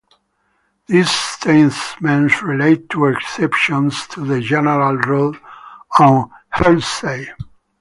[0.87, 5.35] These statements relate to "exceptions" to the general rule
[5.99, 7.27] on hearsay.